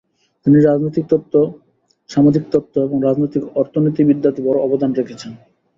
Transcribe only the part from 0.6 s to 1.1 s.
সামাজিক